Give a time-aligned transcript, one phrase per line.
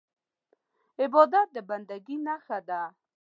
[1.01, 2.81] عبادت د بندګۍ نښه ده.